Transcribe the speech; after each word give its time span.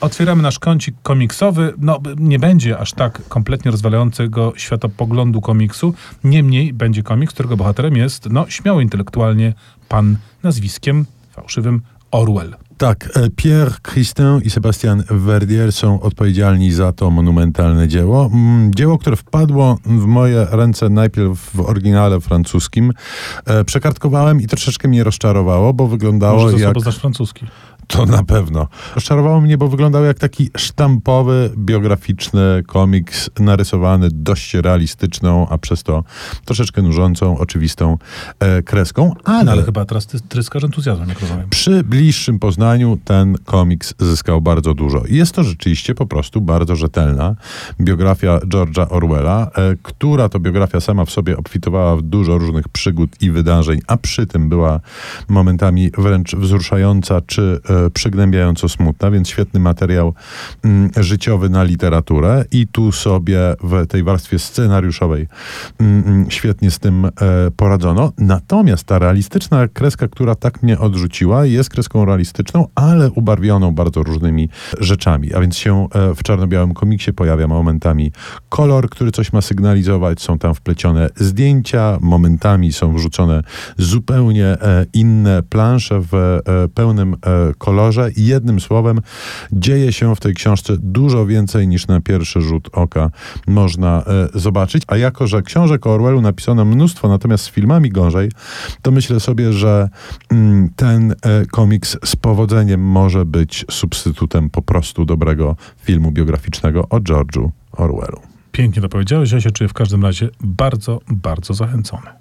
Otwieramy 0.00 0.42
nasz 0.42 0.58
kącik 0.58 0.94
komiksowy. 1.02 1.72
No, 1.78 1.98
nie 2.16 2.38
będzie 2.38 2.78
aż 2.78 2.92
tak 2.92 3.22
kompletnie 3.28 3.70
rozwalającego 3.70 4.52
światopoglądu 4.56 5.40
komiksu. 5.40 5.94
Niemniej 6.24 6.72
będzie 6.72 7.02
komiks, 7.02 7.34
którego 7.34 7.56
bohaterem 7.56 7.96
jest, 7.96 8.30
no, 8.30 8.44
śmiały 8.48 8.82
intelektualnie 8.82 9.54
pan 9.88 10.16
nazwiskiem 10.42 11.06
fałszywym 11.32 11.82
Orwell. 12.10 12.56
Tak, 12.78 13.08
e, 13.14 13.30
Pierre 13.36 13.74
Christin 13.82 14.40
i 14.44 14.50
Sebastian 14.50 15.04
Verdier 15.10 15.72
są 15.72 16.00
odpowiedzialni 16.00 16.72
za 16.72 16.92
to 16.92 17.10
monumentalne 17.10 17.88
dzieło. 17.88 18.30
Mm, 18.32 18.74
Dzieło, 18.74 18.98
które 18.98 19.16
wpadło 19.16 19.78
w 19.84 20.06
moje 20.06 20.46
ręce 20.50 20.88
najpierw 20.88 21.38
w 21.54 21.60
oryginale 21.60 22.20
francuskim. 22.20 22.92
E, 23.46 23.64
Przekartkowałem 23.64 24.40
i 24.40 24.46
troszeczkę 24.46 24.88
mnie 24.88 25.04
rozczarowało, 25.04 25.74
bo 25.74 25.86
wyglądało 25.86 26.42
Może 26.42 26.58
za 26.58 26.64
jak... 26.64 26.80
znasz 26.80 26.98
francuski. 26.98 27.46
To 27.86 28.06
na 28.06 28.22
pewno. 28.24 28.68
Rozczarowało 28.94 29.40
mnie, 29.40 29.58
bo 29.58 29.68
wyglądał 29.68 30.04
jak 30.04 30.18
taki 30.18 30.50
sztampowy, 30.56 31.50
biograficzny 31.56 32.62
komiks 32.66 33.30
narysowany 33.40 34.08
dość 34.12 34.54
realistyczną, 34.54 35.48
a 35.48 35.58
przez 35.58 35.82
to 35.82 36.04
troszeczkę 36.44 36.82
nużącą, 36.82 37.38
oczywistą 37.38 37.98
e, 38.40 38.62
kreską, 38.62 39.14
ale, 39.24 39.44
No, 39.44 39.52
ale 39.52 39.62
chyba 39.62 39.84
teraz 39.84 40.06
ty 40.06 40.20
tryskasz 40.20 40.64
entuzjazmem, 40.64 41.08
jak 41.08 41.20
rozumiem. 41.20 41.48
przy 41.50 41.84
bliższym 41.84 42.38
poznaniu 42.38 42.98
ten 43.04 43.36
komiks 43.44 43.94
zyskał 43.98 44.40
bardzo 44.40 44.74
dużo. 44.74 45.02
Jest 45.08 45.32
to 45.32 45.44
rzeczywiście 45.44 45.94
po 45.94 46.06
prostu 46.06 46.40
bardzo 46.40 46.76
rzetelna 46.76 47.34
biografia 47.80 48.38
George'a 48.38 48.86
Orwella, 48.90 49.50
e, 49.54 49.74
która 49.82 50.28
to 50.28 50.40
biografia 50.40 50.80
sama 50.80 51.04
w 51.04 51.10
sobie 51.10 51.36
obfitowała 51.36 51.96
w 51.96 52.02
dużo 52.02 52.38
różnych 52.38 52.68
przygód 52.68 53.10
i 53.20 53.30
wydarzeń, 53.30 53.80
a 53.86 53.96
przy 53.96 54.26
tym 54.26 54.48
była 54.48 54.80
momentami 55.28 55.90
wręcz 55.98 56.36
wzruszająca 56.36 57.20
czy 57.20 57.60
e, 57.70 57.75
przygnębiająco 57.94 58.68
smutna, 58.68 59.10
więc 59.10 59.28
świetny 59.28 59.60
materiał 59.60 60.14
mm, 60.64 60.90
życiowy 60.96 61.48
na 61.48 61.64
literaturę 61.64 62.44
i 62.50 62.66
tu 62.66 62.92
sobie 62.92 63.38
w 63.62 63.86
tej 63.86 64.02
warstwie 64.02 64.38
scenariuszowej 64.38 65.28
mm, 65.80 66.02
mm, 66.06 66.30
świetnie 66.30 66.70
z 66.70 66.78
tym 66.78 67.04
e, 67.04 67.10
poradzono. 67.56 68.12
Natomiast 68.18 68.84
ta 68.84 68.98
realistyczna 68.98 69.68
kreska, 69.68 70.08
która 70.08 70.34
tak 70.34 70.62
mnie 70.62 70.78
odrzuciła, 70.78 71.46
jest 71.46 71.70
kreską 71.70 72.04
realistyczną, 72.04 72.66
ale 72.74 73.10
ubarwioną 73.10 73.74
bardzo 73.74 74.02
różnymi 74.02 74.48
rzeczami. 74.80 75.34
A 75.34 75.40
więc 75.40 75.56
się 75.56 75.88
e, 75.94 76.14
w 76.14 76.22
czarno-białym 76.22 76.74
komiksie 76.74 77.12
pojawia 77.12 77.46
momentami 77.46 78.12
kolor, 78.48 78.90
który 78.90 79.12
coś 79.12 79.32
ma 79.32 79.40
sygnalizować, 79.40 80.20
są 80.20 80.38
tam 80.38 80.54
wplecione 80.54 81.08
zdjęcia, 81.16 81.98
momentami 82.00 82.72
są 82.72 82.94
wrzucone 82.94 83.42
zupełnie 83.78 84.46
e, 84.46 84.86
inne 84.92 85.42
plansze 85.42 86.00
w 86.00 86.40
pełnym 86.74 87.14
e, 87.14 87.16
kolorze. 87.66 88.10
I 88.16 88.26
jednym 88.26 88.60
słowem, 88.60 89.00
dzieje 89.52 89.92
się 89.92 90.16
w 90.16 90.20
tej 90.20 90.34
książce 90.34 90.76
dużo 90.78 91.26
więcej 91.26 91.68
niż 91.68 91.86
na 91.86 92.00
pierwszy 92.00 92.40
rzut 92.40 92.68
oka 92.72 93.10
można 93.46 94.04
e, 94.34 94.38
zobaczyć. 94.38 94.82
A 94.86 94.96
jako, 94.96 95.26
że 95.26 95.42
książek 95.42 95.86
o 95.86 95.94
Orwellu 95.94 96.20
napisano 96.20 96.64
mnóstwo, 96.64 97.08
natomiast 97.08 97.44
z 97.44 97.50
filmami 97.50 97.90
gorzej, 97.90 98.30
to 98.82 98.90
myślę 98.90 99.20
sobie, 99.20 99.52
że 99.52 99.88
mm, 100.30 100.70
ten 100.76 101.12
e, 101.12 101.46
komiks 101.46 101.96
z 102.04 102.16
powodzeniem 102.16 102.80
może 102.80 103.24
być 103.24 103.64
substytutem 103.70 104.50
po 104.50 104.62
prostu 104.62 105.04
dobrego 105.04 105.56
filmu 105.82 106.12
biograficznego 106.12 106.88
o 106.88 107.00
George'u 107.00 107.50
Orwellu. 107.72 108.20
Pięknie 108.52 108.82
to 108.82 108.88
powiedziałeś, 108.88 109.32
ja 109.32 109.40
się 109.40 109.50
czuję 109.50 109.68
w 109.68 109.74
każdym 109.74 110.02
razie 110.02 110.28
bardzo, 110.40 111.00
bardzo 111.08 111.54
zachęcony. 111.54 112.16